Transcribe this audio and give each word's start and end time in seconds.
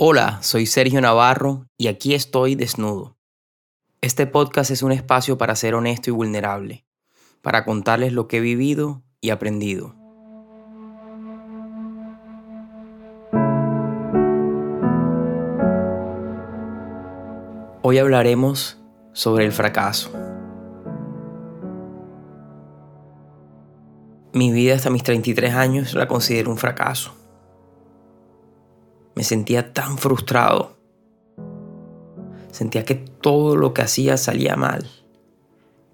Hola, 0.00 0.38
soy 0.42 0.66
Sergio 0.66 1.00
Navarro 1.00 1.66
y 1.76 1.88
aquí 1.88 2.14
estoy 2.14 2.54
desnudo. 2.54 3.16
Este 4.00 4.28
podcast 4.28 4.70
es 4.70 4.84
un 4.84 4.92
espacio 4.92 5.38
para 5.38 5.56
ser 5.56 5.74
honesto 5.74 6.08
y 6.08 6.12
vulnerable, 6.12 6.86
para 7.42 7.64
contarles 7.64 8.12
lo 8.12 8.28
que 8.28 8.36
he 8.36 8.40
vivido 8.40 9.02
y 9.20 9.30
aprendido. 9.30 9.96
Hoy 17.82 17.98
hablaremos 17.98 18.80
sobre 19.12 19.46
el 19.46 19.50
fracaso. 19.50 20.12
Mi 24.32 24.52
vida 24.52 24.76
hasta 24.76 24.90
mis 24.90 25.02
33 25.02 25.54
años 25.54 25.94
la 25.94 26.06
considero 26.06 26.52
un 26.52 26.56
fracaso 26.56 27.17
me 29.18 29.24
sentía 29.24 29.72
tan 29.72 29.98
frustrado. 29.98 30.76
Sentía 32.52 32.84
que 32.84 32.94
todo 32.94 33.56
lo 33.56 33.74
que 33.74 33.82
hacía 33.82 34.16
salía 34.16 34.54
mal, 34.54 34.88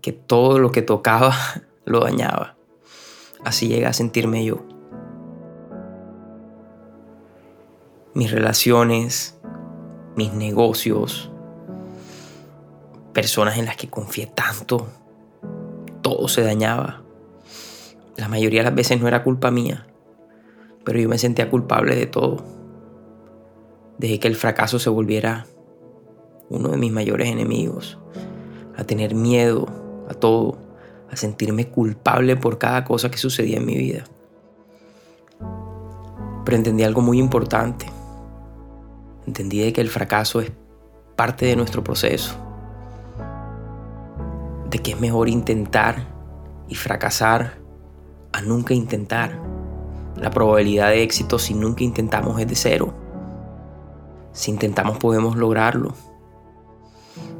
que 0.02 0.12
todo 0.12 0.58
lo 0.58 0.72
que 0.72 0.82
tocaba 0.82 1.34
lo 1.86 2.00
dañaba. 2.00 2.54
Así 3.42 3.66
llegué 3.66 3.86
a 3.86 3.94
sentirme 3.94 4.44
yo. 4.44 4.66
Mis 8.12 8.30
relaciones, 8.30 9.38
mis 10.16 10.34
negocios, 10.34 11.30
personas 13.14 13.56
en 13.56 13.64
las 13.64 13.78
que 13.78 13.88
confié 13.88 14.26
tanto, 14.26 14.86
todo 16.02 16.28
se 16.28 16.42
dañaba. 16.42 17.00
La 18.18 18.28
mayoría 18.28 18.60
de 18.60 18.64
las 18.64 18.74
veces 18.74 19.00
no 19.00 19.08
era 19.08 19.24
culpa 19.24 19.50
mía, 19.50 19.86
pero 20.84 20.98
yo 20.98 21.08
me 21.08 21.16
sentía 21.16 21.48
culpable 21.48 21.96
de 21.96 22.04
todo. 22.04 22.53
Dejé 24.04 24.20
que 24.20 24.28
el 24.28 24.36
fracaso 24.36 24.78
se 24.78 24.90
volviera 24.90 25.46
uno 26.50 26.68
de 26.68 26.76
mis 26.76 26.92
mayores 26.92 27.26
enemigos, 27.26 27.98
a 28.76 28.84
tener 28.84 29.14
miedo 29.14 29.66
a 30.10 30.12
todo, 30.12 30.58
a 31.10 31.16
sentirme 31.16 31.70
culpable 31.70 32.36
por 32.36 32.58
cada 32.58 32.84
cosa 32.84 33.10
que 33.10 33.16
sucedía 33.16 33.56
en 33.56 33.64
mi 33.64 33.78
vida. 33.78 34.04
Pero 36.44 36.54
entendí 36.54 36.84
algo 36.84 37.00
muy 37.00 37.18
importante. 37.18 37.86
Entendí 39.26 39.60
de 39.60 39.72
que 39.72 39.80
el 39.80 39.88
fracaso 39.88 40.42
es 40.42 40.52
parte 41.16 41.46
de 41.46 41.56
nuestro 41.56 41.82
proceso. 41.82 42.34
De 44.68 44.80
que 44.80 44.90
es 44.90 45.00
mejor 45.00 45.30
intentar 45.30 46.12
y 46.68 46.74
fracasar 46.74 47.54
a 48.32 48.42
nunca 48.42 48.74
intentar. 48.74 49.40
La 50.20 50.28
probabilidad 50.28 50.90
de 50.90 51.02
éxito 51.02 51.38
si 51.38 51.54
nunca 51.54 51.84
intentamos 51.84 52.38
es 52.38 52.46
de 52.46 52.54
cero. 52.54 53.03
Si 54.34 54.50
intentamos 54.50 54.98
podemos 54.98 55.36
lograrlo. 55.36 55.94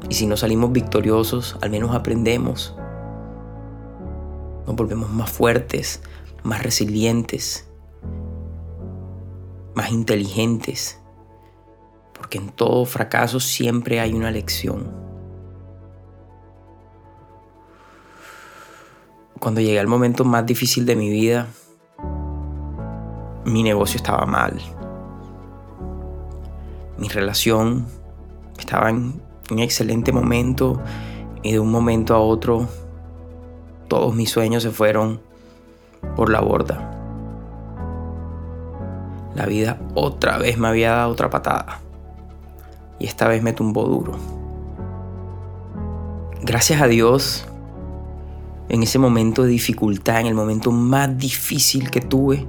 Y 0.09 0.15
si 0.15 0.27
no 0.27 0.37
salimos 0.37 0.71
victoriosos, 0.71 1.57
al 1.61 1.69
menos 1.69 1.93
aprendemos. 1.93 2.73
Nos 4.65 4.75
volvemos 4.75 5.11
más 5.11 5.29
fuertes, 5.29 6.01
más 6.43 6.63
resilientes, 6.63 7.69
más 9.75 9.91
inteligentes. 9.91 11.01
Porque 12.13 12.37
en 12.37 12.49
todo 12.49 12.85
fracaso 12.85 13.41
siempre 13.41 13.99
hay 13.99 14.13
una 14.13 14.31
lección. 14.31 14.89
Cuando 19.37 19.59
llegué 19.59 19.81
al 19.81 19.87
momento 19.87 20.23
más 20.23 20.45
difícil 20.45 20.85
de 20.85 20.95
mi 20.95 21.09
vida, 21.09 21.47
mi 23.43 23.63
negocio 23.63 23.97
estaba 23.97 24.25
mal 24.25 24.61
mi 26.97 27.07
relación 27.07 27.85
estaba 28.57 28.89
en 28.89 29.21
un 29.51 29.59
excelente 29.59 30.11
momento 30.11 30.81
y 31.43 31.51
de 31.51 31.59
un 31.59 31.71
momento 31.71 32.15
a 32.15 32.19
otro 32.19 32.67
todos 33.87 34.15
mis 34.15 34.29
sueños 34.29 34.63
se 34.63 34.71
fueron 34.71 35.21
por 36.15 36.31
la 36.31 36.41
borda. 36.41 36.91
La 39.35 39.45
vida 39.45 39.77
otra 39.93 40.37
vez 40.37 40.57
me 40.57 40.67
había 40.67 40.91
dado 40.91 41.11
otra 41.11 41.29
patada 41.29 41.79
y 42.99 43.05
esta 43.05 43.27
vez 43.27 43.43
me 43.43 43.53
tumbó 43.53 43.83
duro. 43.83 44.13
Gracias 46.41 46.81
a 46.81 46.87
Dios, 46.87 47.45
en 48.69 48.83
ese 48.83 48.99
momento 48.99 49.43
de 49.43 49.49
dificultad, 49.49 50.21
en 50.21 50.27
el 50.27 50.35
momento 50.35 50.71
más 50.71 51.17
difícil 51.17 51.91
que 51.91 52.01
tuve, 52.01 52.45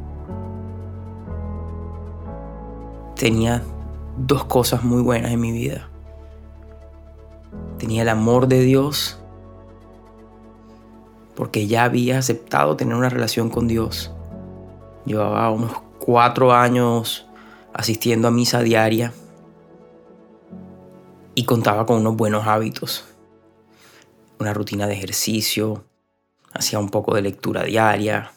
tenía 3.16 3.62
dos 4.16 4.44
cosas 4.44 4.82
muy 4.82 5.02
buenas 5.02 5.32
en 5.32 5.40
mi 5.40 5.52
vida. 5.52 5.88
Tenía 7.78 8.02
el 8.02 8.08
amor 8.08 8.48
de 8.48 8.60
Dios 8.60 9.18
porque 11.34 11.66
ya 11.66 11.84
había 11.84 12.18
aceptado 12.18 12.76
tener 12.76 12.94
una 12.94 13.10
relación 13.10 13.50
con 13.50 13.68
Dios. 13.68 14.10
Llevaba 15.04 15.50
unos 15.50 15.72
cuatro 15.98 16.52
años 16.52 17.26
asistiendo 17.74 18.28
a 18.28 18.30
misa 18.30 18.60
diaria 18.62 19.12
y 21.34 21.44
contaba 21.44 21.84
con 21.84 21.98
unos 21.98 22.16
buenos 22.16 22.46
hábitos. 22.46 23.04
Una 24.38 24.54
rutina 24.54 24.86
de 24.86 24.94
ejercicio, 24.94 25.84
hacía 26.52 26.78
un 26.78 26.88
poco 26.88 27.14
de 27.14 27.22
lectura 27.22 27.64
diaria, 27.64 28.32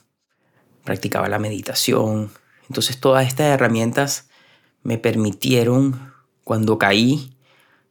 practicaba 0.83 1.29
la 1.29 1.39
meditación. 1.39 2.31
Entonces 2.67 2.99
todas 2.99 3.25
estas 3.27 3.47
herramientas 3.47 4.28
me 4.83 4.97
permitieron, 4.97 6.13
cuando 6.43 6.77
caí, 6.77 7.35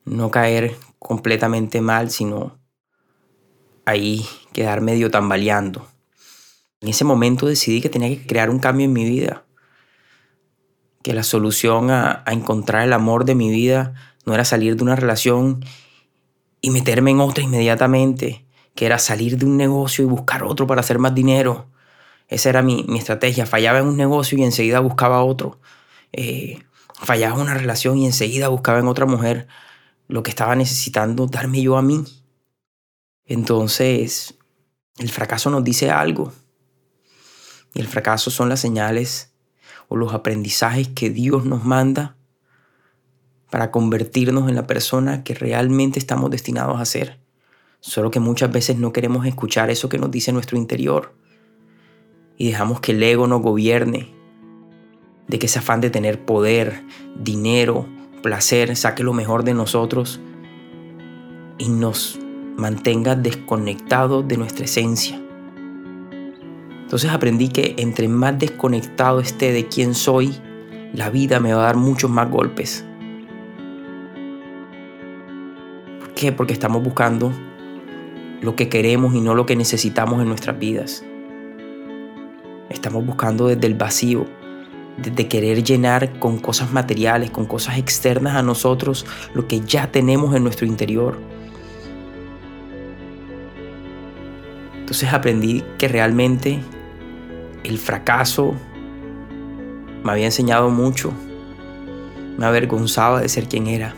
no 0.05 0.31
caer 0.31 0.77
completamente 0.99 1.81
mal, 1.81 2.11
sino 2.11 2.59
ahí 3.85 4.27
quedar 4.53 4.81
medio 4.81 5.11
tambaleando. 5.11 5.87
En 6.81 6.89
ese 6.89 7.05
momento 7.05 7.47
decidí 7.47 7.81
que 7.81 7.89
tenía 7.89 8.09
que 8.09 8.27
crear 8.27 8.51
un 8.51 8.59
cambio 8.59 8.87
en 8.87 8.93
mi 8.93 9.05
vida, 9.05 9.45
que 11.03 11.15
la 11.15 11.23
solución 11.23 11.91
a, 11.91 12.23
a 12.27 12.33
encontrar 12.33 12.83
el 12.83 12.93
amor 12.93 13.25
de 13.25 13.35
mi 13.35 13.51
vida 13.51 13.95
no 14.25 14.35
era 14.35 14.45
salir 14.45 14.77
de 14.77 14.83
una 14.83 14.97
relación 14.97 15.65
y 16.61 16.71
meterme 16.71 17.11
en 17.11 17.21
otra 17.21 17.43
inmediatamente, 17.45 18.45
que 18.75 18.87
era 18.87 18.99
salir 18.99 19.39
de 19.39 19.47
un 19.47 19.57
negocio 19.57 20.05
y 20.05 20.09
buscar 20.09 20.45
otro 20.45 20.67
para 20.67 20.81
hacer 20.81 20.99
más 20.99 21.15
dinero. 21.15 21.67
Esa 22.29 22.51
era 22.51 22.63
mi, 22.63 22.85
mi 22.89 22.99
estrategia. 22.99 23.47
Fallaba 23.47 23.79
en 23.79 23.87
un 23.87 23.97
negocio 23.97 24.39
y 24.39 24.45
enseguida 24.45 24.81
buscaba 24.81 25.25
otro. 25.25 25.59
Eh, 26.13 26.59
fallaba 27.01 27.41
una 27.41 27.55
relación 27.55 27.99
y 27.99 28.07
enseguida 28.07 28.49
buscaba 28.49 28.79
en 28.79 28.89
otra 28.89 29.07
mujer 29.07 29.47
lo 30.09 30.23
que 30.23 30.31
estaba 30.31 30.57
necesitando 30.57 31.27
darme 31.27 31.63
yo 31.63 31.77
a 31.77 31.83
mí. 31.83 32.05
Entonces, 33.25 34.35
el 34.99 35.11
fracaso 35.11 35.51
nos 35.51 35.63
dice 35.65 35.91
algo. 35.91 36.33
Y 37.75 37.81
el 37.81 37.87
fracaso 37.87 38.31
son 38.31 38.49
las 38.49 38.61
señales 38.61 39.33
o 39.89 39.97
los 39.97 40.15
aprendizajes 40.15 40.89
que 40.89 41.11
Dios 41.11 41.45
nos 41.45 41.65
manda 41.65 42.17
para 43.51 43.71
convertirnos 43.71 44.49
en 44.49 44.55
la 44.55 44.67
persona 44.67 45.25
que 45.25 45.35
realmente 45.35 45.99
estamos 45.99 46.31
destinados 46.31 46.81
a 46.81 46.85
ser. 46.85 47.21
Solo 47.81 48.11
que 48.11 48.21
muchas 48.21 48.51
veces 48.51 48.77
no 48.77 48.93
queremos 48.93 49.25
escuchar 49.27 49.71
eso 49.71 49.89
que 49.89 49.99
nos 49.99 50.11
dice 50.11 50.33
nuestro 50.33 50.59
interior 50.59 51.15
y 52.37 52.49
dejamos 52.49 52.81
que 52.81 52.93
el 52.93 53.03
ego 53.03 53.27
nos 53.27 53.41
gobierne 53.41 54.18
de 55.29 55.39
que 55.39 55.47
ese 55.47 55.59
afán 55.59 55.81
de 55.81 55.91
tener 55.91 56.25
poder, 56.25 56.83
dinero, 57.17 57.87
placer, 58.23 58.75
saque 58.77 59.03
lo 59.03 59.13
mejor 59.13 59.45
de 59.45 59.55
nosotros 59.55 60.21
y 61.59 61.69
nos 61.69 62.19
mantenga 62.57 63.15
desconectados 63.15 64.27
de 64.27 64.37
nuestra 64.37 64.65
esencia. 64.65 65.21
Entonces 66.83 67.11
aprendí 67.11 67.49
que 67.49 67.75
entre 67.79 68.09
más 68.09 68.39
desconectado 68.39 69.21
esté 69.21 69.53
de 69.53 69.69
quién 69.69 69.95
soy, 69.95 70.35
la 70.95 71.11
vida 71.11 71.39
me 71.39 71.53
va 71.53 71.61
a 71.61 71.67
dar 71.67 71.77
muchos 71.77 72.11
más 72.11 72.31
golpes. 72.31 72.85
¿Por 76.01 76.15
qué? 76.15 76.33
Porque 76.33 76.55
estamos 76.55 76.83
buscando 76.83 77.31
lo 78.41 78.57
que 78.57 78.69
queremos 78.69 79.15
y 79.15 79.21
no 79.21 79.35
lo 79.35 79.45
que 79.45 79.57
necesitamos 79.57 80.23
en 80.23 80.29
nuestras 80.29 80.59
vidas. 80.59 81.05
Estamos 82.71 83.05
buscando 83.05 83.49
desde 83.49 83.67
el 83.67 83.75
vacío, 83.75 84.27
de 84.99 85.29
querer 85.29 85.63
llenar 85.63 86.19
con 86.19 86.39
cosas 86.39 86.73
materiales, 86.73 87.31
con 87.31 87.47
cosas 87.47 87.79
externas 87.79 88.35
a 88.35 88.43
nosotros, 88.43 89.07
lo 89.33 89.47
que 89.47 89.61
ya 89.61 89.93
tenemos 89.93 90.35
en 90.35 90.43
nuestro 90.43 90.67
interior. 90.67 91.19
Entonces 94.75 95.13
aprendí 95.13 95.63
que 95.79 95.87
realmente 95.87 96.61
el 97.63 97.79
fracaso 97.79 98.55
me 100.03 100.11
había 100.11 100.27
enseñado 100.27 100.71
mucho, 100.71 101.13
me 102.37 102.47
avergonzaba 102.47 103.21
de 103.21 103.29
ser 103.29 103.47
quien 103.49 103.69
era, 103.69 103.95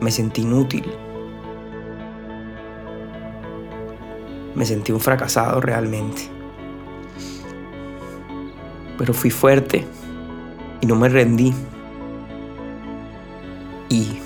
me 0.00 0.10
sentí 0.10 0.42
inútil, 0.42 0.84
me 4.54 4.64
sentí 4.64 4.92
un 4.92 5.00
fracasado 5.00 5.60
realmente 5.60 6.41
pero 8.98 9.14
fui 9.14 9.30
fuerte 9.30 9.86
y 10.80 10.86
no 10.86 10.96
me 10.96 11.08
rendí. 11.08 11.54
Y 13.88 14.18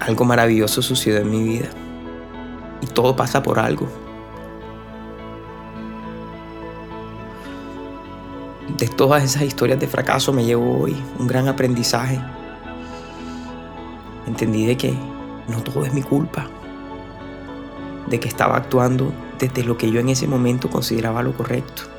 algo 0.00 0.24
maravilloso 0.24 0.82
sucedió 0.82 1.18
en 1.18 1.30
mi 1.30 1.42
vida. 1.42 1.68
Y 2.80 2.86
todo 2.86 3.14
pasa 3.14 3.42
por 3.42 3.58
algo. 3.58 3.88
De 8.78 8.88
todas 8.88 9.22
esas 9.22 9.42
historias 9.42 9.78
de 9.78 9.86
fracaso 9.86 10.32
me 10.32 10.44
llevo 10.44 10.80
hoy 10.80 10.96
un 11.18 11.26
gran 11.26 11.46
aprendizaje. 11.46 12.20
Entendí 14.26 14.66
de 14.66 14.76
que 14.76 14.94
no 15.48 15.62
todo 15.62 15.84
es 15.84 15.94
mi 15.94 16.02
culpa. 16.02 16.48
De 18.08 18.18
que 18.18 18.28
estaba 18.28 18.56
actuando 18.56 19.12
desde 19.38 19.62
lo 19.62 19.76
que 19.76 19.90
yo 19.90 20.00
en 20.00 20.08
ese 20.08 20.26
momento 20.26 20.68
consideraba 20.68 21.22
lo 21.22 21.32
correcto. 21.36 21.91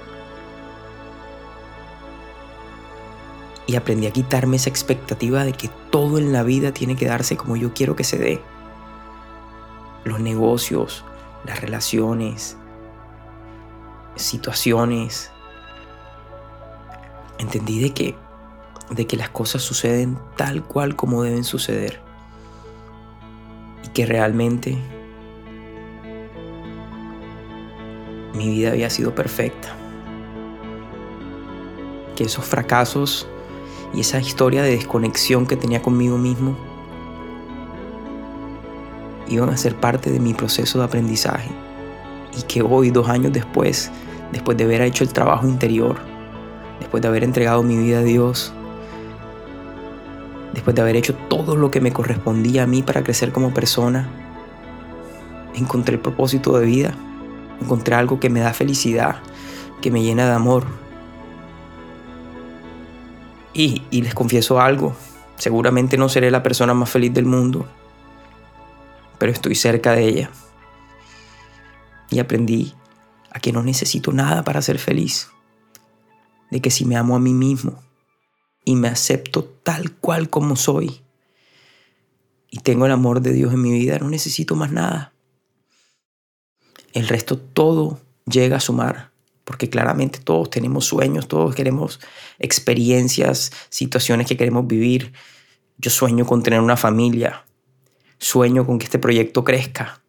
Y 3.66 3.76
aprendí 3.76 4.08
a 4.08 4.12
quitarme 4.12 4.58
esa 4.58 4.70
expectativa 4.70 5.44
de 5.44 5.54
que 5.54 5.70
todo 5.90 6.18
en 6.18 6.34
la 6.34 6.44
vida 6.44 6.74
tiene 6.74 6.96
que 6.96 7.06
darse 7.06 7.38
como 7.38 7.56
yo 7.56 7.74
quiero 7.74 7.96
que 7.96 8.04
se 8.04 8.18
dé. 8.18 8.42
Los 10.04 10.20
negocios, 10.20 11.06
las 11.46 11.62
relaciones, 11.62 12.58
situaciones. 14.16 15.32
Entendí 17.38 17.82
de 17.82 17.94
que, 17.94 18.16
de 18.90 19.08
que 19.08 19.18
las 19.18 19.30
cosas 19.30 19.62
suceden 19.62 20.18
tal 20.36 20.64
cual 20.64 20.96
como 20.96 21.24
deben 21.24 21.44
suceder. 21.44 22.02
Y 23.86 23.90
que 23.90 24.06
realmente 24.06 24.78
mi 28.34 28.50
vida 28.50 28.72
había 28.72 28.90
sido 28.90 29.16
perfecta. 29.16 29.70
Que 32.16 32.26
esos 32.26 32.46
fracasos 32.46 33.28
y 33.94 34.02
esa 34.02 34.20
historia 34.20 34.64
de 34.64 34.72
desconexión 34.72 35.46
que 35.46 35.56
tenía 35.56 35.82
conmigo 35.82 36.18
mismo 36.18 36.56
iban 39.28 39.50
a 39.50 39.58
ser 39.58 39.76
parte 39.76 40.12
de 40.12 40.20
mi 40.20 40.34
proceso 40.34 40.80
de 40.80 40.86
aprendizaje. 40.86 41.50
Y 42.38 42.42
que 42.44 42.62
hoy, 42.62 42.90
dos 42.90 43.08
años 43.10 43.32
después, 43.32 43.92
después 44.32 44.58
de 44.58 44.64
haber 44.64 44.82
hecho 44.82 45.04
el 45.04 45.14
trabajo 45.14 45.48
interior, 45.48 45.98
después 46.80 47.02
de 47.02 47.08
haber 47.08 47.24
entregado 47.24 47.62
mi 47.64 47.78
vida 47.78 48.00
a 48.00 48.04
Dios, 48.04 48.54
después 50.54 50.76
de 50.76 50.82
haber 50.82 50.96
hecho 50.96 51.16
todo 51.30 51.56
lo 51.56 51.72
que 51.72 51.82
me 51.82 51.92
correspondía 51.92 52.64
a 52.64 52.68
mí 52.68 52.82
para 52.82 53.04
crecer 53.04 53.32
como 53.32 53.54
persona, 53.54 54.10
encontré 55.54 55.96
el 55.96 56.02
propósito 56.02 56.58
de 56.58 56.66
vida, 56.66 56.94
encontré 57.62 57.96
algo 57.96 58.20
que 58.20 58.30
me 58.30 58.40
da 58.40 58.54
felicidad, 58.54 59.18
que 59.82 59.92
me 59.92 60.02
llena 60.02 60.26
de 60.26 60.34
amor, 60.34 60.66
y, 63.54 63.84
les 63.92 64.16
confieso 64.16 64.60
algo, 64.60 64.96
seguramente 65.38 65.98
no 65.98 66.10
seré 66.10 66.32
la 66.32 66.42
persona 66.42 66.74
más 66.74 66.90
feliz 66.90 67.14
del 67.14 67.26
mundo, 67.26 67.68
pero 69.20 69.32
estoy 69.32 69.56
cerca 69.56 69.94
de 69.94 70.08
ella. 70.08 70.32
Y 72.10 72.20
aprendí 72.20 72.74
a 73.32 73.40
que 73.40 73.52
no 73.52 73.64
necesito 73.64 74.12
nada 74.12 74.44
para 74.44 74.62
ser 74.62 74.80
feliz. 74.80 75.30
De 76.50 76.62
que 76.62 76.72
si 76.72 76.86
me 76.86 76.98
amo 76.98 77.16
a 77.16 77.20
mí 77.20 77.34
mismo 77.34 77.82
y 78.66 78.76
me 78.76 78.88
acepto 78.88 79.44
tal 79.44 79.92
cual 79.92 80.30
como 80.30 80.56
soy 80.56 81.02
y 82.52 82.60
tengo 82.60 82.86
el 82.86 82.92
amor 82.92 83.22
de 83.22 83.34
Dios 83.34 83.54
en 83.54 83.62
mi 83.62 83.72
vida, 83.72 83.98
no 83.98 84.10
necesito 84.10 84.56
más 84.56 84.72
nada. 84.72 85.14
El 86.94 87.08
resto 87.08 87.40
todo 87.40 88.00
llega 88.26 88.58
a 88.58 88.60
sumar 88.60 89.13
porque 89.44 89.70
claramente 89.70 90.20
todos 90.20 90.50
tenemos 90.50 90.86
sueños, 90.86 91.28
todos 91.28 91.56
queremos 91.56 92.00
experiencias, 92.40 93.52
situaciones 93.70 94.28
que 94.28 94.38
queremos 94.38 94.68
vivir. 94.68 95.14
Yo 95.78 95.90
sueño 95.90 96.26
con 96.26 96.44
tener 96.44 96.62
una 96.62 96.78
familia, 96.78 97.46
sueño 98.20 98.66
con 98.66 98.80
que 98.80 98.86
este 98.86 99.00
proyecto 99.00 99.44
crezca, 99.44 100.02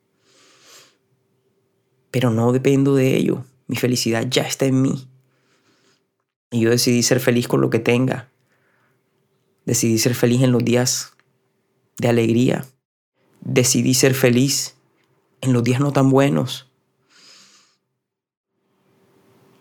pero 2.10 2.30
no 2.30 2.52
dependo 2.52 2.94
de 2.94 3.16
ello, 3.16 3.44
mi 3.66 3.76
felicidad 3.76 4.26
ya 4.28 4.42
está 4.42 4.66
en 4.66 4.82
mí. 4.82 5.08
Y 6.50 6.60
yo 6.60 6.70
decidí 6.70 7.02
ser 7.02 7.18
feliz 7.18 7.48
con 7.48 7.60
lo 7.60 7.70
que 7.70 7.80
tenga, 7.80 8.30
decidí 9.64 9.98
ser 9.98 10.14
feliz 10.14 10.42
en 10.42 10.52
los 10.52 10.64
días 10.64 11.12
de 11.98 12.08
alegría, 12.08 12.66
decidí 13.40 13.94
ser 13.94 14.14
feliz 14.14 14.76
en 15.40 15.52
los 15.52 15.64
días 15.64 15.80
no 15.80 15.92
tan 15.92 16.10
buenos 16.10 16.70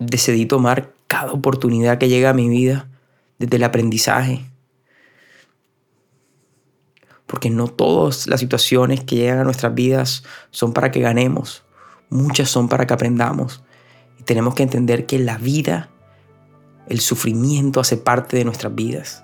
decidí 0.05 0.45
tomar 0.45 0.93
cada 1.07 1.31
oportunidad 1.31 1.97
que 1.97 2.09
llega 2.09 2.31
a 2.31 2.33
mi 2.33 2.49
vida 2.49 2.87
desde 3.39 3.57
el 3.57 3.63
aprendizaje. 3.63 4.49
Porque 7.27 7.49
no 7.49 7.67
todas 7.67 8.27
las 8.27 8.39
situaciones 8.39 9.03
que 9.03 9.15
llegan 9.15 9.39
a 9.39 9.43
nuestras 9.43 9.73
vidas 9.73 10.23
son 10.51 10.73
para 10.73 10.91
que 10.91 10.99
ganemos. 10.99 11.63
Muchas 12.09 12.49
son 12.49 12.69
para 12.69 12.85
que 12.85 12.93
aprendamos. 12.93 13.63
Y 14.19 14.23
tenemos 14.23 14.53
que 14.53 14.63
entender 14.63 15.05
que 15.05 15.19
la 15.19 15.37
vida, 15.37 15.89
el 16.87 16.99
sufrimiento 16.99 17.79
hace 17.79 17.97
parte 17.97 18.37
de 18.37 18.45
nuestras 18.45 18.75
vidas. 18.75 19.23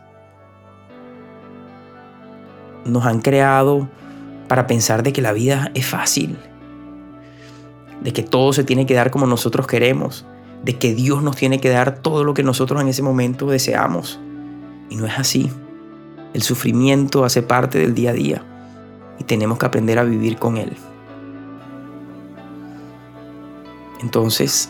Nos 2.85 3.05
han 3.05 3.21
creado 3.21 3.89
para 4.47 4.65
pensar 4.65 5.03
de 5.03 5.13
que 5.13 5.21
la 5.21 5.33
vida 5.33 5.71
es 5.75 5.85
fácil. 5.85 6.39
De 8.01 8.13
que 8.13 8.23
todo 8.23 8.53
se 8.53 8.63
tiene 8.63 8.85
que 8.85 8.95
dar 8.95 9.11
como 9.11 9.27
nosotros 9.27 9.67
queremos 9.67 10.25
de 10.63 10.77
que 10.77 10.93
Dios 10.93 11.23
nos 11.23 11.35
tiene 11.35 11.59
que 11.59 11.69
dar 11.69 11.99
todo 11.99 12.23
lo 12.23 12.33
que 12.33 12.43
nosotros 12.43 12.81
en 12.81 12.89
ese 12.89 13.01
momento 13.01 13.47
deseamos. 13.47 14.19
Y 14.89 14.95
no 14.95 15.05
es 15.05 15.17
así. 15.17 15.51
El 16.33 16.41
sufrimiento 16.41 17.23
hace 17.23 17.41
parte 17.41 17.79
del 17.79 17.93
día 17.93 18.11
a 18.11 18.13
día 18.13 18.43
y 19.19 19.23
tenemos 19.23 19.57
que 19.57 19.65
aprender 19.65 19.99
a 19.99 20.03
vivir 20.03 20.37
con 20.37 20.57
él. 20.57 20.75
Entonces, 24.01 24.69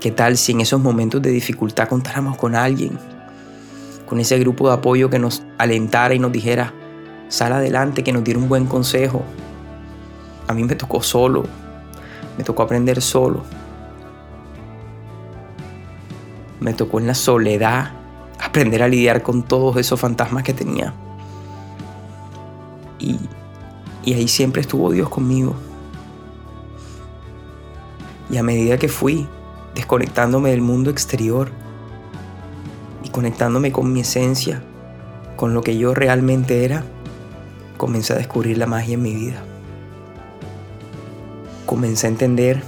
¿qué 0.00 0.10
tal 0.10 0.36
si 0.36 0.52
en 0.52 0.60
esos 0.60 0.80
momentos 0.80 1.22
de 1.22 1.30
dificultad 1.30 1.88
contáramos 1.88 2.36
con 2.36 2.54
alguien? 2.54 2.98
Con 4.06 4.20
ese 4.20 4.38
grupo 4.38 4.68
de 4.68 4.74
apoyo 4.74 5.10
que 5.10 5.18
nos 5.18 5.42
alentara 5.58 6.14
y 6.14 6.18
nos 6.18 6.32
dijera, 6.32 6.72
sal 7.28 7.52
adelante, 7.52 8.02
que 8.02 8.12
nos 8.12 8.24
diera 8.24 8.40
un 8.40 8.48
buen 8.48 8.66
consejo. 8.66 9.22
A 10.46 10.54
mí 10.54 10.64
me 10.64 10.74
tocó 10.74 11.02
solo, 11.02 11.44
me 12.36 12.44
tocó 12.44 12.62
aprender 12.62 13.00
solo 13.00 13.44
me 16.64 16.72
tocó 16.72 16.98
en 16.98 17.06
la 17.06 17.14
soledad 17.14 17.90
aprender 18.42 18.82
a 18.82 18.88
lidiar 18.88 19.22
con 19.22 19.42
todos 19.42 19.76
esos 19.76 20.00
fantasmas 20.00 20.44
que 20.44 20.54
tenía. 20.54 20.94
Y, 22.98 23.18
ahí 24.06 24.26
siempre 24.28 24.62
estuvo 24.62 24.90
Dios 24.90 25.10
conmigo. 25.10 25.54
Y 28.30 28.38
a 28.38 28.42
medida 28.42 28.78
que 28.78 28.88
fui 28.88 29.28
desconectándome 29.74 30.52
del 30.52 30.62
mundo 30.62 30.88
exterior 30.88 31.50
y 33.02 33.10
conectándome 33.10 33.70
con 33.70 33.92
mi 33.92 34.00
esencia, 34.00 34.62
con 35.36 35.52
lo 35.52 35.60
que 35.60 35.76
yo 35.76 35.92
realmente 35.92 36.64
era, 36.64 36.82
comencé 37.76 38.14
a 38.14 38.16
descubrir 38.16 38.56
la 38.56 38.66
magia 38.66 38.94
en 38.94 39.02
mi 39.02 39.14
vida. 39.14 39.42
Comencé 41.66 42.06
a 42.06 42.10
entender 42.10 42.62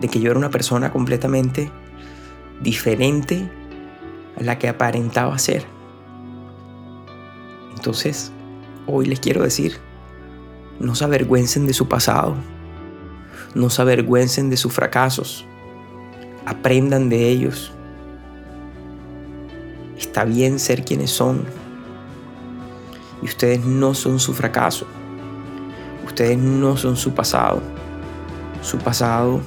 de 0.00 0.08
que 0.08 0.20
yo 0.20 0.30
era 0.30 0.38
una 0.38 0.50
persona 0.50 0.90
completamente 0.90 1.70
diferente 2.62 3.50
a 4.38 4.42
la 4.42 4.58
que 4.58 4.68
aparentaba 4.68 5.38
ser. 5.38 5.64
Entonces, 7.74 8.32
hoy 8.86 9.06
les 9.06 9.20
quiero 9.20 9.42
decir, 9.42 9.78
no 10.78 10.94
se 10.94 11.04
avergüencen 11.04 11.66
de 11.66 11.72
su 11.72 11.88
pasado, 11.88 12.36
no 13.54 13.70
se 13.70 13.82
avergüencen 13.82 14.50
de 14.50 14.56
sus 14.56 14.72
fracasos, 14.72 15.44
aprendan 16.46 17.08
de 17.08 17.28
ellos. 17.28 17.72
Está 19.98 20.24
bien 20.24 20.58
ser 20.58 20.84
quienes 20.84 21.10
son. 21.10 21.44
Y 23.22 23.26
ustedes 23.26 23.64
no 23.64 23.94
son 23.94 24.18
su 24.18 24.34
fracaso. 24.34 24.86
Ustedes 26.04 26.38
no 26.38 26.76
son 26.76 26.96
su 26.96 27.14
pasado. 27.14 27.62
Su 28.62 28.78
pasado 28.78 29.40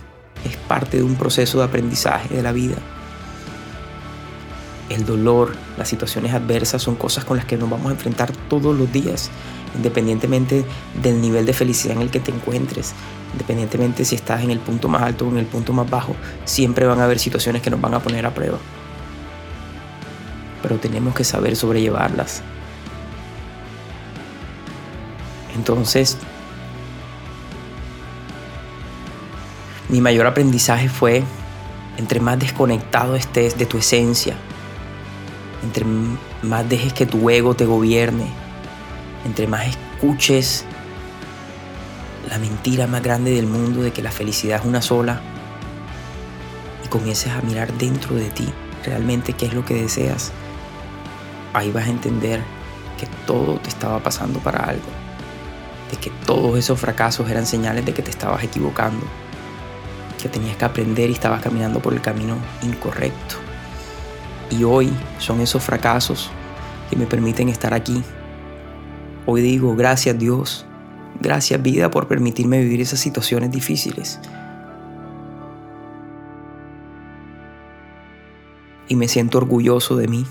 es 0.45 0.55
parte 0.55 0.97
de 0.97 1.03
un 1.03 1.15
proceso 1.15 1.57
de 1.57 1.65
aprendizaje 1.65 2.35
de 2.35 2.41
la 2.41 2.53
vida 2.53 2.77
el 4.89 5.05
dolor, 5.05 5.55
las 5.77 5.89
situaciones 5.89 6.33
adversas 6.33 6.81
son 6.81 6.95
cosas 6.95 7.25
con 7.25 7.37
las 7.37 7.45
que 7.45 7.57
nos 7.57 7.69
vamos 7.69 7.87
a 7.87 7.91
enfrentar 7.91 8.31
todos 8.49 8.77
los 8.77 8.91
días, 8.91 9.31
independientemente 9.75 10.65
del 11.01 11.21
nivel 11.21 11.45
de 11.45 11.53
felicidad 11.53 11.95
en 11.95 12.03
el 12.03 12.11
que 12.11 12.19
te 12.19 12.31
encuentres, 12.31 12.93
independientemente 13.33 14.05
si 14.05 14.15
estás 14.15 14.43
en 14.43 14.51
el 14.51 14.59
punto 14.59 14.87
más 14.87 15.01
alto 15.01 15.25
o 15.25 15.29
en 15.29 15.37
el 15.37 15.45
punto 15.45 15.73
más 15.73 15.89
bajo, 15.89 16.15
siempre 16.45 16.85
van 16.85 16.99
a 16.99 17.05
haber 17.05 17.19
situaciones 17.19 17.61
que 17.61 17.69
nos 17.69 17.81
van 17.81 17.93
a 17.93 17.99
poner 17.99 18.25
a 18.25 18.33
prueba. 18.33 18.57
Pero 20.61 20.77
tenemos 20.77 21.13
que 21.15 21.23
saber 21.23 21.55
sobrellevarlas. 21.55 22.41
Entonces, 25.55 26.17
mi 29.89 30.01
mayor 30.01 30.27
aprendizaje 30.27 30.89
fue, 30.89 31.23
entre 31.97 32.19
más 32.19 32.39
desconectado 32.39 33.15
estés 33.15 33.57
de 33.57 33.65
tu 33.65 33.77
esencia, 33.77 34.35
entre 35.65 35.85
más 36.43 36.69
dejes 36.69 36.93
que 36.93 37.05
tu 37.05 37.29
ego 37.29 37.55
te 37.55 37.65
gobierne, 37.65 38.27
entre 39.25 39.47
más 39.47 39.65
escuches 39.67 40.63
la 42.29 42.37
mentira 42.37 42.87
más 42.87 43.01
grande 43.01 43.31
del 43.31 43.47
mundo 43.47 43.81
de 43.81 43.91
que 43.91 44.01
la 44.01 44.11
felicidad 44.11 44.59
es 44.59 44.65
una 44.65 44.81
sola 44.81 45.21
y 46.83 46.87
comiences 46.87 47.31
a 47.31 47.41
mirar 47.41 47.73
dentro 47.73 48.15
de 48.15 48.29
ti 48.29 48.47
realmente 48.83 49.33
qué 49.33 49.47
es 49.47 49.53
lo 49.53 49.65
que 49.65 49.73
deseas, 49.73 50.31
ahí 51.53 51.71
vas 51.71 51.87
a 51.87 51.89
entender 51.89 52.41
que 52.99 53.07
todo 53.25 53.57
te 53.59 53.69
estaba 53.69 53.99
pasando 53.99 54.39
para 54.39 54.63
algo, 54.63 54.85
de 55.89 55.97
que 55.97 56.11
todos 56.25 56.57
esos 56.57 56.79
fracasos 56.79 57.29
eran 57.29 57.47
señales 57.47 57.85
de 57.85 57.93
que 57.93 58.03
te 58.03 58.11
estabas 58.11 58.43
equivocando, 58.43 59.05
que 60.21 60.29
tenías 60.29 60.57
que 60.57 60.65
aprender 60.65 61.09
y 61.09 61.13
estabas 61.13 61.41
caminando 61.41 61.79
por 61.79 61.93
el 61.93 62.01
camino 62.01 62.37
incorrecto. 62.61 63.54
Y 64.51 64.63
hoy 64.63 64.93
son 65.19 65.41
esos 65.41 65.63
fracasos 65.63 66.29
que 66.89 66.95
me 66.95 67.05
permiten 67.05 67.49
estar 67.49 67.73
aquí. 67.73 68.03
Hoy 69.25 69.41
digo, 69.41 69.75
gracias 69.75 70.17
Dios, 70.19 70.65
gracias 71.19 71.61
vida 71.61 71.89
por 71.89 72.07
permitirme 72.07 72.59
vivir 72.59 72.81
esas 72.81 72.99
situaciones 72.99 73.51
difíciles. 73.51 74.19
Y 78.87 78.95
me 78.95 79.07
siento 79.07 79.39
orgulloso 79.39 79.95
de 79.95 80.07
mí. 80.07 80.25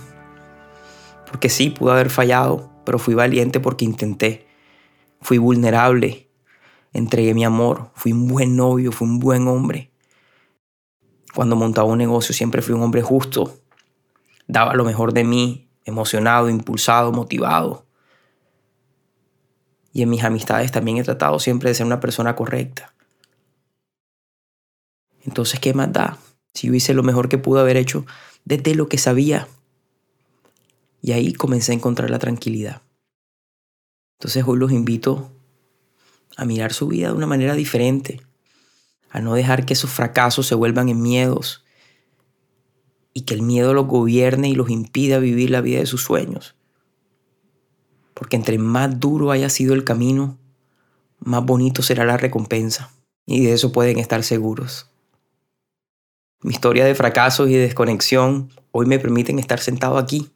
Porque 1.27 1.49
sí, 1.49 1.71
pude 1.71 1.91
haber 1.91 2.11
fallado, 2.11 2.71
pero 2.85 3.01
fui 3.01 3.15
valiente 3.15 3.59
porque 3.59 3.85
intenté. 3.85 4.47
Fui 5.21 5.39
vulnerable, 5.39 6.29
entregué 6.93 7.35
mi 7.35 7.45
amor, 7.45 7.91
fui 7.95 8.13
un 8.13 8.29
buen 8.29 8.55
novio, 8.55 8.93
fui 8.93 9.09
un 9.09 9.19
buen 9.19 9.49
hombre. 9.49 9.91
Cuando 11.35 11.57
montaba 11.57 11.89
un 11.89 11.99
negocio 11.99 12.33
siempre 12.33 12.63
fui 12.63 12.75
un 12.77 12.83
hombre 12.83 13.03
justo, 13.03 13.64
daba 14.47 14.75
lo 14.75 14.85
mejor 14.85 15.13
de 15.13 15.25
mí, 15.25 15.69
emocionado, 15.85 16.49
impulsado, 16.49 17.13
motivado. 17.13 17.87
Y 19.93 20.03
en 20.03 20.11
mis 20.11 20.25
amistades 20.25 20.73
también 20.73 20.99
he 20.99 21.05
tratado 21.05 21.39
siempre 21.39 21.71
de 21.71 21.75
ser 21.75 21.87
una 21.87 22.01
persona 22.01 22.35
correcta. 22.35 22.95
Entonces, 25.25 25.61
¿qué 25.61 25.73
más 25.73 25.93
da? 25.93 26.19
Si 26.53 26.69
yo 26.69 26.75
hice 26.75 26.95
lo 26.95 27.03
mejor 27.03 27.29
que 27.29 27.39
pude 27.39 27.61
haber 27.61 27.77
hecho 27.77 28.05
desde 28.45 28.75
lo 28.75 28.89
que 28.89 28.99
sabía. 28.99 29.49
Y 31.01 31.13
ahí 31.13 31.33
comencé 31.33 31.73
a 31.73 31.75
encontrar 31.75 32.11
la 32.11 32.19
tranquilidad. 32.19 32.83
Entonces 34.19 34.45
hoy 34.47 34.59
los 34.59 34.73
invito 34.73 35.31
a 36.37 36.45
mirar 36.45 36.73
su 36.73 36.89
vida 36.89 37.09
de 37.09 37.15
una 37.15 37.27
manera 37.27 37.55
diferente, 37.55 38.21
a 39.11 39.21
no 39.21 39.35
dejar 39.35 39.67
que 39.67 39.75
esos 39.75 39.91
fracasos 39.91 40.47
se 40.47 40.55
vuelvan 40.55 40.89
en 40.89 41.01
miedos, 41.01 41.64
y 43.15 43.23
que 43.23 43.35
el 43.35 43.43
miedo 43.43 43.73
los 43.73 43.87
gobierne 43.87 44.49
y 44.49 44.57
los 44.57 44.69
impida 44.69 45.19
vivir 45.19 45.51
la 45.51 45.61
vida 45.61 45.79
de 45.79 45.87
sus 45.87 46.03
sueños. 46.03 46.57
Porque 48.13 48.37
entre 48.37 48.59
más 48.59 48.99
duro 48.99 49.31
haya 49.31 49.49
sido 49.49 49.73
el 49.75 49.85
camino, 49.85 50.37
más 51.21 51.45
bonito 51.45 51.83
será 51.83 52.05
la 52.05 52.17
recompensa. 52.17 52.91
Y 53.25 53.45
de 53.45 53.53
eso 53.53 53.73
pueden 53.73 53.99
estar 53.99 54.23
seguros. 54.25 54.91
Mi 56.43 56.53
historia 56.53 56.85
de 56.85 56.95
fracasos 56.95 57.49
y 57.49 57.55
de 57.55 57.61
desconexión 57.61 58.51
hoy 58.73 58.87
me 58.87 58.99
permiten 58.99 59.39
estar 59.39 59.61
sentado 59.61 59.97
aquí, 59.97 60.31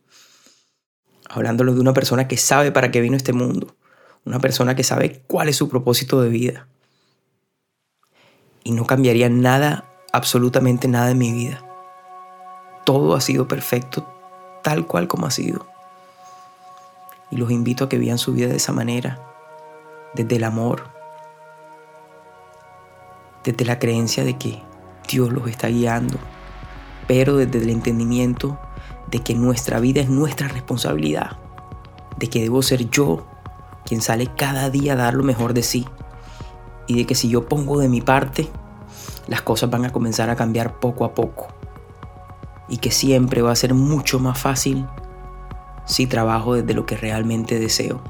hablándolo 1.29 1.75
de 1.75 1.81
una 1.81 1.93
persona 1.93 2.29
que 2.29 2.39
sabe 2.39 2.73
para 2.73 2.91
qué 2.91 3.01
vino 3.01 3.17
este 3.17 3.35
mundo, 3.35 3.77
una 4.25 4.39
persona 4.39 4.75
que 4.75 4.85
sabe 4.85 5.23
cuál 5.27 5.49
es 5.49 5.57
su 5.57 5.69
propósito 5.69 6.23
de 6.23 6.31
vida. 6.31 6.69
Y 8.65 8.73
no 8.73 8.87
cambiaría 8.87 9.29
nada, 9.29 9.85
absolutamente 10.13 10.89
nada 10.89 11.11
en 11.11 11.19
mi 11.19 11.33
vida 11.33 11.68
todo 12.89 13.15
ha 13.15 13.21
sido 13.21 13.47
perfecto 13.47 14.09
tal 14.63 14.87
cual 14.87 15.09
como 15.09 15.27
ha 15.27 15.31
sido. 15.31 15.67
Y 17.31 17.37
los 17.37 17.51
invito 17.51 17.85
a 17.85 17.89
que 17.91 17.99
vean 17.99 18.17
su 18.17 18.33
vida 18.33 18.49
de 18.49 18.57
esa 18.57 18.73
manera, 18.73 19.21
desde 20.15 20.37
el 20.37 20.45
amor, 20.45 20.85
desde 23.45 23.67
la 23.67 23.79
creencia 23.79 24.25
de 24.25 24.39
que 24.39 24.63
Dios 25.07 25.31
los 25.31 25.47
está 25.49 25.69
guiando, 25.69 26.17
pero 27.07 27.37
desde 27.37 27.59
el 27.59 27.69
entendimiento 27.69 28.59
de 29.11 29.19
que 29.19 29.35
nuestra 29.35 29.81
vida 29.81 30.01
es 30.01 30.09
nuestra 30.09 30.49
responsabilidad, 30.49 31.37
de 32.17 32.31
que 32.31 32.41
debo 32.41 32.63
ser 32.63 32.89
yo 32.89 33.27
quien 33.85 34.01
sale 34.01 34.29
cada 34.35 34.71
día 34.71 34.95
a 34.95 34.97
dar 34.97 35.13
lo 35.13 35.25
mejor 35.25 35.53
de 35.53 35.63
sí, 35.63 35.87
y 36.87 36.97
de 36.97 37.05
que 37.05 37.15
si 37.15 37.29
yo 37.29 37.51
pongo 37.51 37.81
de 37.81 37.91
mi 37.91 38.01
parte, 38.01 38.49
las 39.27 39.43
cosas 39.43 39.69
van 39.69 39.85
a 39.85 39.93
comenzar 39.93 40.31
a 40.31 40.37
cambiar 40.37 40.81
poco 40.81 41.05
a 41.05 41.13
poco 41.13 41.58
y 42.69 42.79
que 42.79 42.91
siempre 42.91 43.43
va 43.43 43.53
a 43.53 43.57
ser 43.57 43.75
mucho 43.75 44.19
más 44.19 44.39
fácil 44.39 44.87
si 45.87 46.07
trabajo 46.07 46.55
desde 46.55 46.75
lo 46.75 46.85
que 46.85 46.97
realmente 46.97 47.59
deseo. 47.59 48.01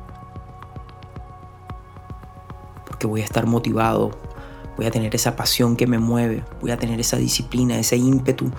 Porque 2.86 3.06
voy 3.06 3.20
a 3.20 3.24
estar 3.24 3.46
motivado, 3.46 4.10
voy 4.76 4.86
a 4.86 4.90
tener 4.90 5.14
esa 5.14 5.36
pasión 5.36 5.76
que 5.76 5.86
me 5.86 5.98
mueve, 5.98 6.42
voy 6.60 6.72
a 6.72 6.76
tener 6.76 6.98
esa 6.98 7.16
disciplina, 7.16 7.78
ese 7.78 7.96
ímpetu 7.96 8.50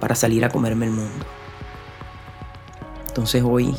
para 0.00 0.14
salir 0.14 0.44
a 0.44 0.48
comerme 0.48 0.86
el 0.86 0.92
mundo. 0.92 1.26
Entonces 3.08 3.42
hoy 3.44 3.76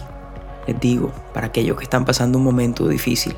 les 0.68 0.80
digo, 0.80 1.12
para 1.34 1.48
aquellos 1.48 1.76
que 1.78 1.84
están 1.84 2.06
pasando 2.06 2.38
un 2.38 2.44
momento 2.44 2.88
difícil, 2.88 3.36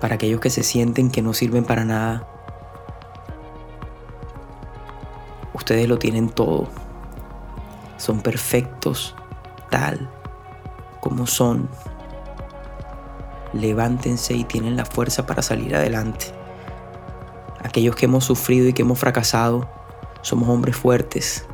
para 0.00 0.14
aquellos 0.14 0.40
que 0.40 0.50
se 0.50 0.62
sienten 0.62 1.10
que 1.10 1.22
no 1.22 1.34
sirven 1.34 1.64
para 1.64 1.84
nada, 1.84 2.28
ustedes 5.54 5.88
lo 5.88 5.98
tienen 5.98 6.28
todo 6.28 6.68
son 8.02 8.20
perfectos 8.20 9.14
tal 9.70 10.10
como 11.00 11.24
son. 11.24 11.68
Levántense 13.52 14.34
y 14.34 14.42
tienen 14.42 14.76
la 14.76 14.84
fuerza 14.84 15.24
para 15.24 15.40
salir 15.40 15.76
adelante. 15.76 16.26
Aquellos 17.62 17.94
que 17.94 18.06
hemos 18.06 18.24
sufrido 18.24 18.66
y 18.66 18.72
que 18.72 18.82
hemos 18.82 18.98
fracasado, 18.98 19.70
somos 20.20 20.48
hombres 20.48 20.74
fuertes. 20.74 21.46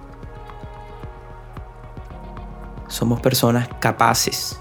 Somos 2.87 3.21
personas 3.21 3.69
capaces. 3.78 4.59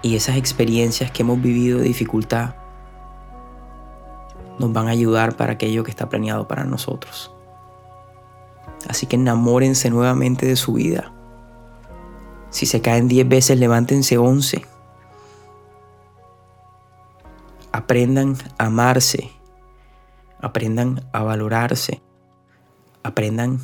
Y 0.00 0.16
esas 0.16 0.36
experiencias 0.36 1.10
que 1.10 1.20
hemos 1.20 1.38
vivido 1.42 1.80
de 1.80 1.84
dificultad 1.84 2.54
nos 4.58 4.72
van 4.72 4.88
a 4.88 4.92
ayudar 4.92 5.36
para 5.36 5.52
aquello 5.52 5.84
que 5.84 5.90
está 5.90 6.08
planeado 6.08 6.48
para 6.48 6.64
nosotros. 6.64 7.30
Así 8.88 9.06
que 9.06 9.16
enamórense 9.16 9.90
nuevamente 9.90 10.46
de 10.46 10.56
su 10.56 10.74
vida. 10.74 11.12
Si 12.50 12.66
se 12.66 12.80
caen 12.80 13.08
10 13.08 13.28
veces, 13.28 13.58
levántense 13.58 14.18
11. 14.18 14.66
Aprendan 17.72 18.36
a 18.58 18.66
amarse. 18.66 19.30
Aprendan 20.40 21.08
a 21.12 21.22
valorarse. 21.22 22.02
Aprendan 23.02 23.60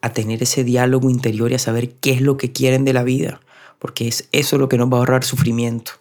a 0.00 0.10
tener 0.10 0.42
ese 0.42 0.62
diálogo 0.62 1.10
interior 1.10 1.50
y 1.50 1.54
a 1.54 1.58
saber 1.58 1.94
qué 1.96 2.12
es 2.12 2.20
lo 2.20 2.36
que 2.36 2.52
quieren 2.52 2.84
de 2.84 2.92
la 2.92 3.02
vida. 3.02 3.40
Porque 3.78 4.06
es 4.06 4.28
eso 4.30 4.58
lo 4.58 4.68
que 4.68 4.78
nos 4.78 4.88
va 4.88 4.96
a 4.96 4.98
ahorrar 4.98 5.24
sufrimiento. 5.24 5.92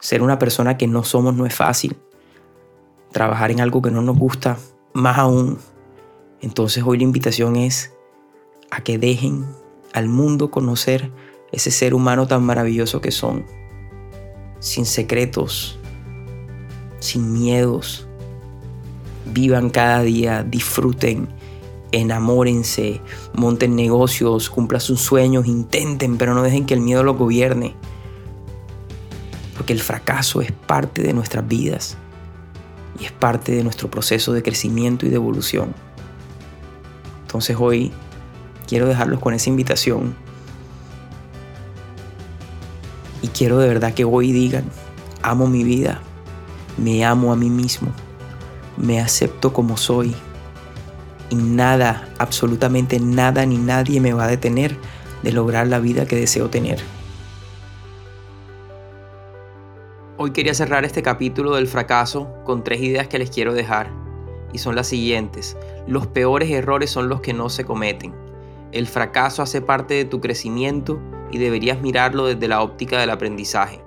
Ser 0.00 0.22
una 0.22 0.38
persona 0.38 0.78
que 0.78 0.86
no 0.86 1.04
somos 1.04 1.34
no 1.34 1.44
es 1.44 1.54
fácil. 1.54 1.96
Trabajar 3.12 3.50
en 3.50 3.60
algo 3.60 3.82
que 3.82 3.90
no 3.90 4.00
nos 4.00 4.16
gusta, 4.16 4.56
más 4.94 5.18
aún. 5.18 5.58
Entonces 6.40 6.84
hoy 6.86 6.98
la 6.98 7.04
invitación 7.04 7.56
es 7.56 7.92
a 8.70 8.82
que 8.82 8.98
dejen 8.98 9.46
al 9.92 10.08
mundo 10.08 10.50
conocer 10.50 11.10
ese 11.52 11.70
ser 11.70 11.94
humano 11.94 12.26
tan 12.26 12.44
maravilloso 12.44 13.00
que 13.00 13.10
son, 13.10 13.44
sin 14.60 14.86
secretos, 14.86 15.78
sin 17.00 17.32
miedos. 17.32 18.06
Vivan 19.32 19.70
cada 19.70 20.02
día, 20.02 20.42
disfruten, 20.42 21.28
enamórense, 21.92 23.00
monten 23.34 23.76
negocios, 23.76 24.50
cumplan 24.50 24.80
sus 24.80 25.00
sueños, 25.00 25.46
intenten, 25.46 26.18
pero 26.18 26.34
no 26.34 26.42
dejen 26.42 26.66
que 26.66 26.74
el 26.74 26.80
miedo 26.80 27.02
los 27.02 27.16
gobierne. 27.16 27.74
Porque 29.56 29.72
el 29.72 29.80
fracaso 29.80 30.40
es 30.40 30.52
parte 30.52 31.02
de 31.02 31.12
nuestras 31.12 31.46
vidas 31.46 31.96
y 33.00 33.04
es 33.04 33.12
parte 33.12 33.52
de 33.52 33.64
nuestro 33.64 33.90
proceso 33.90 34.32
de 34.32 34.42
crecimiento 34.42 35.04
y 35.06 35.08
de 35.08 35.16
evolución. 35.16 35.74
Entonces 37.28 37.58
hoy 37.60 37.92
quiero 38.66 38.86
dejarlos 38.86 39.20
con 39.20 39.34
esa 39.34 39.50
invitación. 39.50 40.16
Y 43.20 43.28
quiero 43.28 43.58
de 43.58 43.68
verdad 43.68 43.92
que 43.92 44.06
hoy 44.06 44.32
digan, 44.32 44.64
amo 45.20 45.46
mi 45.46 45.62
vida, 45.62 46.00
me 46.78 47.04
amo 47.04 47.30
a 47.30 47.36
mí 47.36 47.50
mismo, 47.50 47.92
me 48.78 48.98
acepto 48.98 49.52
como 49.52 49.76
soy. 49.76 50.16
Y 51.28 51.34
nada, 51.34 52.08
absolutamente 52.16 52.98
nada 52.98 53.44
ni 53.44 53.58
nadie 53.58 54.00
me 54.00 54.14
va 54.14 54.24
a 54.24 54.28
detener 54.28 54.74
de 55.22 55.30
lograr 55.30 55.66
la 55.66 55.80
vida 55.80 56.06
que 56.06 56.16
deseo 56.16 56.48
tener. 56.48 56.80
Hoy 60.16 60.30
quería 60.30 60.54
cerrar 60.54 60.86
este 60.86 61.02
capítulo 61.02 61.56
del 61.56 61.66
fracaso 61.66 62.32
con 62.46 62.64
tres 62.64 62.80
ideas 62.80 63.06
que 63.06 63.18
les 63.18 63.28
quiero 63.28 63.52
dejar 63.52 63.97
y 64.52 64.58
son 64.58 64.74
las 64.74 64.86
siguientes. 64.88 65.56
Los 65.86 66.06
peores 66.06 66.50
errores 66.50 66.90
son 66.90 67.08
los 67.08 67.20
que 67.20 67.32
no 67.32 67.48
se 67.48 67.64
cometen. 67.64 68.14
El 68.72 68.86
fracaso 68.86 69.42
hace 69.42 69.60
parte 69.60 69.94
de 69.94 70.04
tu 70.04 70.20
crecimiento 70.20 71.00
y 71.30 71.38
deberías 71.38 71.80
mirarlo 71.80 72.26
desde 72.26 72.48
la 72.48 72.62
óptica 72.62 73.00
del 73.00 73.10
aprendizaje. 73.10 73.80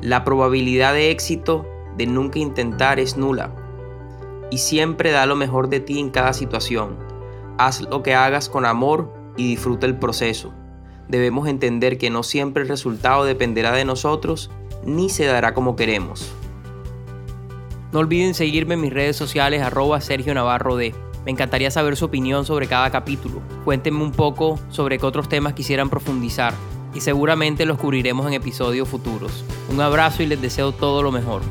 La 0.00 0.24
probabilidad 0.24 0.94
de 0.94 1.10
éxito 1.10 1.66
de 1.96 2.06
nunca 2.06 2.38
intentar 2.38 2.98
es 2.98 3.16
nula. 3.16 3.50
Y 4.50 4.58
siempre 4.58 5.10
da 5.10 5.26
lo 5.26 5.36
mejor 5.36 5.68
de 5.68 5.80
ti 5.80 5.98
en 5.98 6.10
cada 6.10 6.32
situación. 6.32 6.96
Haz 7.58 7.82
lo 7.82 8.02
que 8.02 8.14
hagas 8.14 8.48
con 8.48 8.66
amor 8.66 9.12
y 9.36 9.48
disfruta 9.48 9.86
el 9.86 9.98
proceso. 9.98 10.52
Debemos 11.08 11.48
entender 11.48 11.98
que 11.98 12.10
no 12.10 12.22
siempre 12.22 12.62
el 12.62 12.68
resultado 12.68 13.24
dependerá 13.24 13.72
de 13.72 13.84
nosotros 13.84 14.50
ni 14.84 15.08
se 15.08 15.24
dará 15.26 15.54
como 15.54 15.76
queremos. 15.76 16.34
No 17.94 18.00
olviden 18.00 18.34
seguirme 18.34 18.74
en 18.74 18.80
mis 18.80 18.92
redes 18.92 19.14
sociales 19.14 19.62
arroba 19.62 20.00
Sergio 20.00 20.34
Navarro 20.34 20.76
D. 20.76 20.92
Me 21.24 21.30
encantaría 21.30 21.70
saber 21.70 21.96
su 21.96 22.06
opinión 22.06 22.44
sobre 22.44 22.66
cada 22.66 22.90
capítulo. 22.90 23.40
Cuéntenme 23.64 24.02
un 24.02 24.10
poco 24.10 24.58
sobre 24.68 24.98
qué 24.98 25.06
otros 25.06 25.28
temas 25.28 25.52
quisieran 25.52 25.90
profundizar 25.90 26.54
y 26.92 27.02
seguramente 27.02 27.64
los 27.64 27.78
cubriremos 27.78 28.26
en 28.26 28.32
episodios 28.32 28.88
futuros. 28.88 29.44
Un 29.70 29.80
abrazo 29.80 30.24
y 30.24 30.26
les 30.26 30.42
deseo 30.42 30.72
todo 30.72 31.04
lo 31.04 31.12
mejor. 31.12 31.42